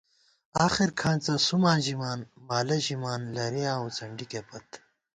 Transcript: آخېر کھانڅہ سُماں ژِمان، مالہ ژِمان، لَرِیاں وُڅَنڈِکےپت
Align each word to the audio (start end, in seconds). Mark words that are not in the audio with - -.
آخېر 0.65 0.89
کھانڅہ 0.99 1.33
سُماں 1.47 1.79
ژِمان، 1.85 2.19
مالہ 2.47 2.77
ژِمان، 2.85 3.21
لَرِیاں 3.35 3.77
وُڅَنڈِکےپت 3.81 4.67